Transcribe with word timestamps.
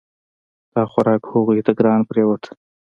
دا 0.73 0.83
خوراک 0.91 1.23
هغوی 1.31 1.59
ته 1.65 1.71
ګران 1.79 1.99
پریوت. 2.09 2.43